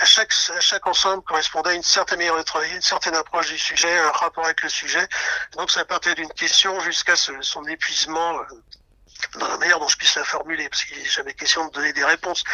à 0.00 0.04
chaque, 0.04 0.86
ensemble 0.86 1.22
correspondait 1.24 1.70
à 1.70 1.74
une 1.74 1.82
certaine 1.82 2.18
manière 2.18 2.36
de 2.36 2.42
travailler, 2.42 2.74
une 2.74 2.82
certaine 2.82 3.14
approche 3.14 3.48
du 3.48 3.58
sujet, 3.58 3.98
un 3.98 4.10
rapport 4.10 4.44
avec 4.44 4.62
le 4.62 4.68
sujet. 4.68 5.06
Donc 5.56 5.70
ça 5.70 5.84
partait 5.84 6.14
d'une 6.14 6.32
question 6.32 6.78
jusqu'à 6.80 7.14
son 7.16 7.64
épuisement 7.66 8.38
euh, 8.38 8.44
dans 9.38 9.48
la 9.48 9.58
manière 9.58 9.78
dont 9.80 9.88
je 9.88 9.96
puisse 9.96 10.14
la 10.14 10.24
formuler, 10.24 10.68
parce 10.68 10.84
qu'il 10.84 10.98
n'est 10.98 11.04
jamais 11.04 11.34
question 11.34 11.66
de 11.66 11.72
donner 11.72 11.92
des 11.92 12.04
réponses. 12.04 12.44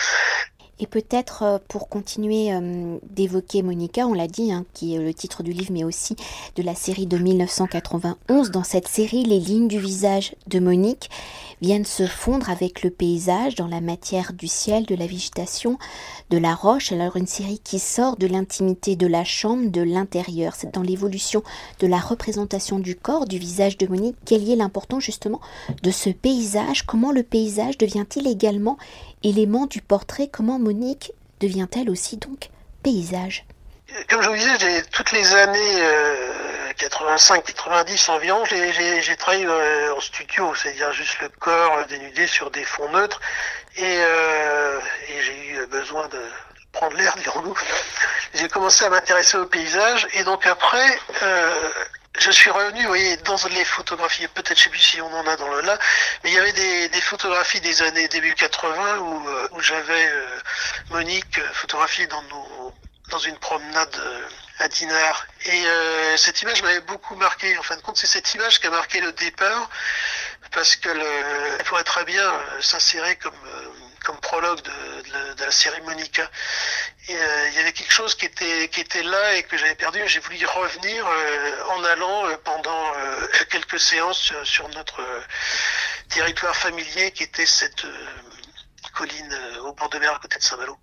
Et 0.81 0.87
peut-être 0.87 1.43
euh, 1.43 1.59
pour 1.69 1.89
continuer 1.89 2.53
euh, 2.53 2.99
d'évoquer 3.11 3.63
Monica, 3.63 4.07
on 4.07 4.13
l'a 4.13 4.27
dit, 4.27 4.53
hein, 4.53 4.65
qui 4.75 4.95
est 4.95 4.99
le 4.99 5.15
titre 5.15 5.43
du 5.43 5.53
livre, 5.53 5.73
mais 5.73 5.85
aussi 5.85 6.17
de 6.57 6.63
la 6.63 6.75
série 6.75 7.07
de 7.07 7.17
1991. 7.17 8.51
Dans 8.51 8.65
cette 8.65 8.89
série, 8.89 9.23
les 9.23 9.39
lignes 9.39 9.69
du 9.69 9.79
visage 9.79 10.35
de 10.49 10.59
Monique 10.59 11.11
viennent 11.63 11.85
se 11.85 12.07
fondre 12.07 12.51
avec 12.51 12.83
le 12.83 12.91
paysage 12.91 13.55
dans 13.55 13.69
la 13.69 13.81
matière 13.81 14.33
du 14.33 14.49
ciel, 14.49 14.85
de 14.87 14.95
la 14.95 15.07
végétation, 15.07 15.79
de 16.31 16.39
la 16.39 16.55
roche. 16.55 16.93
Alors 16.93 17.17
une 17.17 17.27
série 17.27 17.61
qui 17.63 17.79
sort 17.79 18.17
de 18.17 18.27
l'intimité 18.27 18.97
de 18.97 19.07
la 19.07 19.25
chambre, 19.25 19.71
de 19.71 19.81
l'intérieur. 19.81 20.55
C'est 20.57 20.75
dans 20.75 20.83
l'évolution 20.83 21.43
de 21.79 21.87
la 21.87 21.99
représentation 21.99 22.79
du 22.79 22.97
corps, 22.97 23.27
du 23.27 23.39
visage 23.39 23.79
de 23.79 23.87
Monique, 23.87 24.17
quel 24.25 24.49
est 24.51 24.57
l'important 24.57 25.01
justement 25.01 25.41
de 25.83 25.91
ce 25.91 26.11
paysage. 26.11 26.83
Comment 26.83 27.13
le 27.13 27.23
paysage 27.23 27.79
devient-il 27.79 28.27
également 28.27 28.77
élément 29.25 29.67
du 29.67 29.81
portrait 29.81 30.29
Comment 30.29 30.59
Monique 30.59 31.13
devient-elle 31.41 31.91
aussi 31.91 32.17
donc 32.19 32.51
paysage? 32.83 33.45
Comme 34.09 34.23
je 34.23 34.29
vous 34.29 34.37
disais, 34.37 34.83
toutes 34.93 35.13
les 35.13 35.35
années 35.35 35.83
euh, 35.83 36.73
85-90 36.79 38.11
environ, 38.11 38.45
j'ai, 38.45 38.73
j'ai 39.03 39.17
travaillé 39.17 39.47
euh, 39.47 39.95
en 39.95 40.01
studio, 40.01 40.55
c'est-à-dire 40.55 40.93
juste 40.93 41.21
le 41.21 41.29
corps 41.29 41.87
dénudé 41.89 42.27
sur 42.27 42.51
des 42.51 42.65
fonds 42.65 42.91
neutres, 42.91 43.21
et, 43.77 43.83
euh, 43.85 44.81
et 45.09 45.23
j'ai 45.23 45.49
eu 45.49 45.67
besoin 45.67 46.09
de 46.09 46.21
prendre 46.73 46.97
l'air, 46.97 47.15
dirons-nous. 47.23 47.55
J'ai 48.35 48.49
commencé 48.49 48.85
à 48.85 48.91
m'intéresser 48.91 49.37
au 49.37 49.47
paysage, 49.47 50.09
et 50.15 50.25
donc 50.25 50.47
après, 50.47 50.99
euh, 51.23 51.71
je 52.19 52.31
suis 52.31 52.51
revenu, 52.51 52.83
vous 52.83 52.89
voyez, 52.89 53.17
dans 53.19 53.37
les 53.51 53.65
photographies, 53.65 54.29
peut-être 54.29 54.57
je 54.59 54.65
sais 54.65 54.71
plus 54.71 54.79
si 54.79 55.01
on 55.01 55.13
en 55.13 55.27
a 55.27 55.37
dans 55.37 55.49
le 55.49 55.61
là, 55.63 55.79
mais 56.23 56.31
il 56.31 56.35
y 56.35 56.39
avait 56.39 56.53
des, 56.53 56.89
des 56.89 57.01
photographies 57.01 57.61
des 57.61 57.83
années 57.83 58.09
début 58.09 58.35
80 58.35 58.99
où, 58.99 59.29
euh, 59.29 59.49
où 59.53 59.61
j'avais 59.61 60.07
euh, 60.09 60.41
Monique 60.91 61.39
euh, 61.39 61.53
photographiée 61.53 62.07
dans 62.07 62.23
nos, 62.23 62.75
dans 63.11 63.19
une 63.19 63.37
promenade 63.39 64.01
à 64.61 64.69
Dinard. 64.69 65.27
Et 65.45 65.67
euh, 65.67 66.17
cette 66.17 66.41
image 66.43 66.63
m'avait 66.63 66.81
beaucoup 66.81 67.17
marqué. 67.17 67.59
En 67.59 67.63
fin 67.63 67.77
de 67.77 67.83
compte, 67.83 67.97
c'est 67.97 68.07
cette 68.07 68.33
image 68.35 68.61
qui 68.61 68.67
a 68.69 68.71
marqué 68.71 69.01
le 69.01 69.13
départ, 69.13 69.69
parce 70.53 70.77
que 70.77 70.89
le, 70.89 71.07
elle 71.59 71.65
pourrait 71.65 71.85
très 71.85 72.05
bien 72.05 72.33
s'insérer 72.61 73.17
comme 73.17 73.35
comme 74.05 74.17
prologue 74.19 74.61
de, 74.63 75.45
la 75.45 75.51
série 75.51 75.81
euh, 77.11 77.49
il 77.51 77.57
y 77.57 77.59
avait 77.59 77.73
quelque 77.73 77.93
chose 77.93 78.15
qui 78.15 78.27
était 78.27 78.69
qui 78.69 78.81
était 78.81 79.03
là 79.03 79.37
et 79.37 79.43
que 79.43 79.57
j'avais 79.57 79.75
perdu. 79.75 80.01
J'ai 80.07 80.21
voulu 80.21 80.37
y 80.37 80.45
revenir 80.45 81.07
euh, 81.07 81.77
en 81.77 81.85
allant 81.85 82.27
euh, 82.27 82.37
pendant 82.45 82.93
quelques 83.51 83.79
séances 83.81 84.19
sur, 84.19 84.47
sur 84.47 84.69
notre 84.71 85.03
territoire 86.09 86.55
familier 86.55 87.11
qui 87.11 87.25
était 87.25 87.47
cette 87.47 87.87
colline 88.95 89.37
au 89.65 89.73
bord 89.73 89.89
de 89.91 89.99
mer 89.99 90.15
à 90.15 90.19
côté 90.19 90.39
de 90.39 90.43
Saint-Malo. 90.43 90.77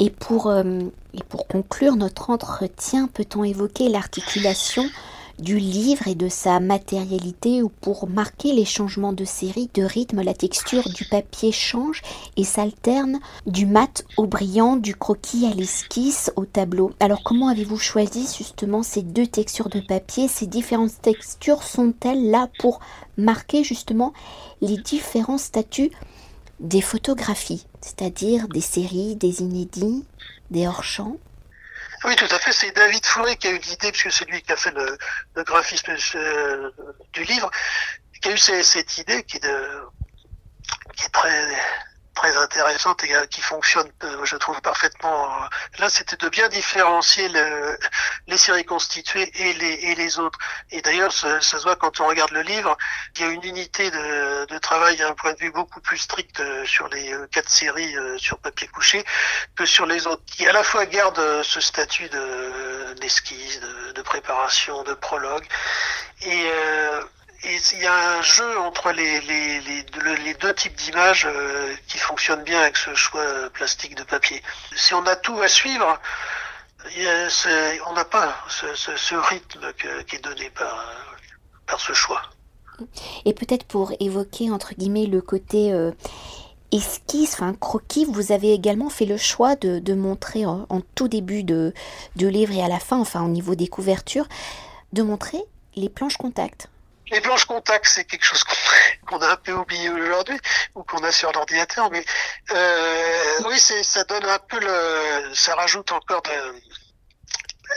Et 0.00 0.10
pour, 0.10 0.52
et 0.52 1.24
pour 1.28 1.46
conclure 1.46 1.96
notre 1.96 2.30
entretien, 2.30 3.06
peut-on 3.06 3.44
évoquer 3.44 3.88
l'articulation 3.88 4.88
du 5.38 5.58
livre 5.58 6.08
et 6.08 6.14
de 6.14 6.28
sa 6.28 6.60
matérialité 6.60 7.62
ou 7.62 7.68
pour 7.68 8.08
marquer 8.08 8.52
les 8.52 8.64
changements 8.64 9.12
de 9.12 9.24
série, 9.24 9.68
de 9.74 9.82
rythme, 9.82 10.22
la 10.22 10.34
texture 10.34 10.88
du 10.90 11.04
papier 11.04 11.52
change 11.52 12.02
et 12.36 12.44
s'alterne 12.44 13.18
du 13.46 13.66
mat 13.66 14.04
au 14.16 14.26
brillant, 14.26 14.76
du 14.76 14.94
croquis 14.94 15.46
à 15.46 15.54
l'esquisse, 15.54 16.32
au 16.36 16.44
tableau. 16.44 16.92
Alors 17.00 17.22
comment 17.22 17.48
avez-vous 17.48 17.78
choisi 17.78 18.26
justement 18.36 18.82
ces 18.82 19.02
deux 19.02 19.26
textures 19.26 19.68
de 19.68 19.80
papier? 19.80 20.28
Ces 20.28 20.46
différentes 20.46 21.00
textures 21.02 21.62
sont-elles 21.62 22.30
là 22.30 22.48
pour 22.58 22.80
marquer 23.16 23.64
justement 23.64 24.12
les 24.60 24.76
différents 24.76 25.38
statuts 25.38 25.90
des 26.60 26.80
photographies, 26.80 27.66
c'est-à-dire 27.80 28.48
des 28.48 28.60
séries, 28.60 29.16
des 29.16 29.42
inédits, 29.42 30.04
des 30.50 30.66
hors-champs 30.66 31.16
oui, 32.04 32.16
tout 32.16 32.28
à 32.30 32.38
fait. 32.38 32.52
C'est 32.52 32.70
David 32.72 33.04
Fourré 33.04 33.36
qui 33.36 33.48
a 33.48 33.50
eu 33.50 33.58
l'idée, 33.58 33.92
puisque 33.92 34.12
c'est 34.12 34.24
lui 34.26 34.42
qui 34.42 34.52
a 34.52 34.56
fait 34.56 34.72
le, 34.72 34.96
graphisme 35.44 35.96
euh, 36.16 36.70
du 37.12 37.24
livre, 37.24 37.50
qui 38.20 38.28
a 38.28 38.32
eu 38.32 38.38
cette 38.38 38.98
idée 38.98 39.22
qui 39.24 39.36
est 39.36 41.12
très 41.12 41.56
très 42.14 42.36
intéressante 42.36 43.02
et 43.04 43.14
euh, 43.14 43.26
qui 43.26 43.40
fonctionne, 43.40 43.90
euh, 44.04 44.24
je 44.24 44.36
trouve 44.36 44.60
parfaitement. 44.60 45.24
Euh, 45.24 45.46
là, 45.78 45.90
c'était 45.90 46.16
de 46.16 46.28
bien 46.28 46.48
différencier 46.48 47.28
le, 47.28 47.78
les 48.26 48.38
séries 48.38 48.64
constituées 48.64 49.30
et 49.34 49.52
les, 49.94 50.18
autres. 50.18 50.38
Et 50.70 50.80
d'ailleurs, 50.80 51.12
ça, 51.12 51.40
se 51.40 51.56
voit 51.58 51.76
quand 51.76 52.00
on 52.00 52.06
regarde 52.06 52.30
le 52.30 52.42
livre, 52.42 52.76
il 53.16 53.20
y 53.22 53.24
a 53.24 53.28
une 53.28 53.44
unité 53.44 53.90
de, 53.90 54.46
de 54.46 54.58
travail 54.58 55.02
un 55.02 55.14
point 55.14 55.32
de 55.32 55.38
vue 55.38 55.50
beaucoup 55.50 55.80
plus 55.80 55.98
strict 55.98 56.40
sur 56.64 56.88
les 56.88 57.14
quatre 57.32 57.48
séries 57.48 57.94
sur 58.16 58.38
papier 58.38 58.68
couché 58.68 59.04
que 59.56 59.66
sur 59.66 59.86
les 59.86 60.06
autres, 60.06 60.22
qui 60.26 60.46
à 60.46 60.52
la 60.52 60.62
fois 60.62 60.86
gardent 60.86 61.42
ce 61.42 61.60
statut 61.60 62.08
de 62.08 62.94
d'esquisse, 63.00 63.60
de, 63.60 63.92
de, 63.92 64.02
préparation, 64.02 64.82
de 64.84 64.94
prologue, 64.94 65.46
et 66.22 66.46
et 66.46 67.23
il 67.44 67.82
y 67.82 67.86
a 67.86 68.18
un 68.18 68.22
jeu 68.22 68.58
entre 68.58 68.90
les, 68.92 70.34
deux 70.40 70.54
types 70.54 70.76
d'images 70.76 71.26
euh, 71.26 71.74
qui 71.88 71.98
fonctionne 71.98 72.42
bien 72.42 72.60
avec 72.60 72.76
ce 72.76 72.94
choix 72.94 73.50
plastique 73.52 73.96
de 73.96 74.02
papier. 74.02 74.42
Si 74.74 74.94
on 74.94 75.04
a 75.06 75.16
tout 75.16 75.38
à 75.40 75.48
suivre, 75.48 76.00
on 77.86 77.92
n'a 77.92 78.04
pas 78.04 78.34
ce, 78.48 79.14
rythme 79.14 79.72
qui 80.06 80.16
est 80.16 80.24
donné 80.24 80.50
par, 80.50 81.80
ce 81.80 81.92
choix. 81.92 82.22
Et 83.24 83.34
peut-être 83.34 83.64
pour 83.64 83.92
évoquer 84.00 84.50
entre 84.50 84.74
guillemets 84.74 85.06
le 85.06 85.20
côté 85.20 85.72
euh, 85.72 85.92
esquisse, 86.72 87.34
enfin 87.34 87.54
croquis, 87.54 88.04
vous 88.04 88.32
avez 88.32 88.52
également 88.52 88.90
fait 88.90 89.06
le 89.06 89.16
choix 89.16 89.54
de, 89.56 89.94
montrer 89.94 90.46
en, 90.46 90.66
en, 90.68 90.80
tout 90.94 91.08
début 91.08 91.44
de, 91.44 91.72
de 92.16 92.26
livre 92.26 92.52
et 92.52 92.62
à 92.62 92.68
la 92.68 92.80
fin, 92.80 92.98
enfin 92.98 93.22
au 93.22 93.28
niveau 93.28 93.54
des 93.54 93.68
couvertures, 93.68 94.28
de 94.92 95.02
montrer 95.02 95.42
les 95.76 95.88
planches 95.88 96.16
contact. 96.16 96.68
Les 97.10 97.20
planches 97.20 97.44
contact, 97.44 97.86
c'est 97.86 98.04
quelque 98.04 98.24
chose 98.24 98.44
qu'on 99.06 99.20
a 99.20 99.28
un 99.28 99.36
peu 99.36 99.52
oublié 99.52 99.90
aujourd'hui 99.90 100.38
ou 100.74 100.82
qu'on 100.84 101.02
a 101.04 101.12
sur 101.12 101.30
l'ordinateur, 101.32 101.90
mais 101.90 102.04
euh, 102.52 103.38
oui, 103.46 103.58
ça 103.58 104.04
donne 104.04 104.24
un 104.24 104.38
peu 104.38 104.58
le, 104.58 105.34
ça 105.34 105.54
rajoute 105.54 105.92
encore 105.92 106.22
de, 106.22 106.30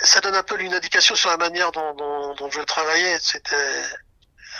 ça 0.03 0.21
donne 0.21 0.35
un 0.35 0.43
peu 0.43 0.59
une 0.61 0.73
indication 0.73 1.15
sur 1.15 1.29
la 1.29 1.37
manière 1.37 1.71
dont, 1.71 1.93
dont, 1.95 2.35
dont 2.35 2.49
je 2.49 2.61
travaillais. 2.61 3.17
C'était 3.19 3.83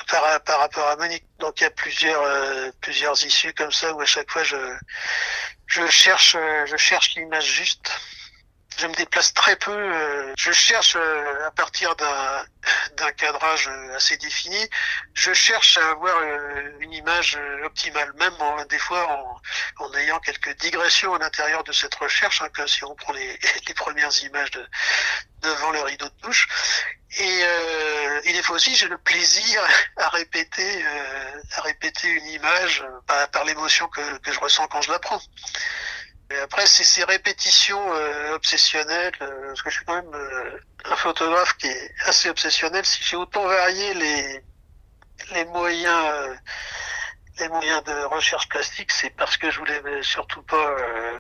par, 0.09 0.41
par 0.43 0.59
rapport 0.59 0.87
à 0.87 0.95
Monique. 0.95 1.25
Donc 1.39 1.59
il 1.59 1.63
y 1.63 1.67
a 1.67 1.71
plusieurs 1.71 2.21
euh, 2.21 2.71
plusieurs 2.81 3.23
issues 3.23 3.53
comme 3.53 3.71
ça 3.71 3.93
où 3.93 4.01
à 4.01 4.05
chaque 4.05 4.29
fois 4.29 4.43
je 4.43 4.57
je 5.65 5.87
cherche 5.87 6.37
je 6.65 6.77
cherche 6.77 7.15
l'image 7.15 7.45
juste 7.45 7.91
je 8.77 8.87
me 8.87 8.93
déplace 8.93 9.33
très 9.33 9.55
peu. 9.55 9.71
Euh, 9.71 10.33
je 10.37 10.51
cherche 10.51 10.95
euh, 10.95 11.47
à 11.47 11.51
partir 11.51 11.95
d'un 11.95 13.11
cadrage 13.17 13.67
euh, 13.67 13.95
assez 13.95 14.17
défini, 14.17 14.69
je 15.13 15.33
cherche 15.33 15.77
à 15.77 15.89
avoir 15.91 16.21
une 16.79 16.93
image 16.93 17.39
optimale, 17.63 18.13
même 18.13 18.33
des 18.69 18.77
fois 18.77 19.07
en, 19.09 19.85
en, 19.85 19.93
ayant 19.95 20.19
quelques 20.19 20.55
digressions 20.59 21.13
à 21.15 21.19
l'intérieur 21.19 21.63
de 21.63 21.71
cette 21.71 21.95
recherche, 21.95 22.41
hein, 22.41 22.49
comme 22.55 22.67
si 22.67 22.83
on 22.83 22.95
prend 22.95 23.13
les, 23.13 23.39
les 23.67 23.73
premières 23.73 24.15
images 24.23 24.51
de, 24.51 24.65
devant 25.41 25.71
le 25.71 25.81
rideau 25.81 26.07
de 26.07 26.21
douche. 26.21 26.47
Et, 27.17 27.39
euh, 27.41 28.21
et 28.25 28.33
des 28.33 28.43
fois 28.43 28.57
aussi, 28.57 28.75
j'ai 28.75 28.87
le 28.87 28.97
plaisir 28.97 29.61
à 29.97 30.09
répéter, 30.09 30.85
à 31.55 31.61
répéter 31.61 32.07
une 32.09 32.27
image 32.27 32.85
par, 33.07 33.27
par 33.29 33.43
l'émotion 33.45 33.87
que, 33.87 34.17
que 34.19 34.31
je 34.31 34.39
ressens 34.39 34.67
quand 34.67 34.81
je 34.81 34.91
la 34.91 34.99
prends. 34.99 35.21
Après, 36.43 36.67
c'est 36.67 36.83
ces 36.83 37.03
répétitions 37.05 37.93
euh, 37.93 38.35
obsessionnelles, 38.35 39.13
euh, 39.21 39.47
parce 39.47 39.61
que 39.61 39.69
je 39.69 39.75
suis 39.77 39.85
quand 39.85 39.95
même 39.95 40.13
euh, 40.13 40.59
un 40.85 40.95
photographe 40.97 41.53
qui 41.57 41.67
est 41.67 41.91
assez 42.05 42.29
obsessionnel. 42.29 42.85
Si 42.85 43.01
j'ai 43.03 43.15
autant 43.15 43.47
varié 43.47 43.93
les, 43.93 44.43
les 45.31 45.45
moyens, 45.45 46.37
les 47.39 47.47
moyens 47.47 47.81
de 47.85 48.03
recherche 48.05 48.49
plastique, 48.49 48.91
c'est 48.91 49.11
parce 49.11 49.37
que 49.37 49.49
je 49.49 49.59
voulais 49.59 49.81
surtout 50.01 50.41
pas 50.43 50.75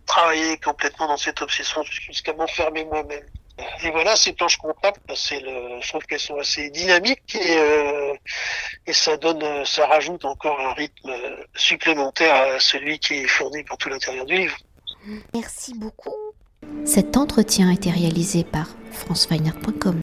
travailler 0.05 0.57
complètement 0.59 1.07
dans 1.07 1.17
cette 1.17 1.41
obsession 1.41 1.83
jusqu'à 1.83 2.33
m'enfermer 2.33 2.83
moi-même. 2.85 3.25
Et 3.83 3.89
voilà, 3.91 4.15
ces 4.15 4.33
planches 4.33 4.57
compactes, 4.57 5.01
bah, 5.07 5.15
c'est 5.15 5.39
le, 5.39 5.81
je 5.81 5.87
trouve 5.87 6.03
qu'elles 6.05 6.19
sont 6.19 6.37
assez 6.37 6.69
dynamiques 6.69 7.35
et, 7.35 7.57
et 8.85 8.93
ça 8.93 9.17
donne, 9.17 9.65
ça 9.65 9.87
rajoute 9.87 10.25
encore 10.25 10.59
un 10.59 10.73
rythme 10.73 11.11
supplémentaire 11.55 12.35
à 12.35 12.59
celui 12.59 12.99
qui 12.99 13.23
est 13.23 13.27
fourni 13.27 13.63
pour 13.63 13.77
tout 13.77 13.89
l'intérieur 13.89 14.25
du 14.25 14.35
livre. 14.35 14.57
Merci 15.33 15.73
beaucoup. 15.73 16.09
Cet 16.85 17.17
entretien 17.17 17.69
a 17.69 17.73
été 17.73 17.89
réalisé 17.89 18.43
par 18.43 18.67
franceweiner.com. 18.91 19.95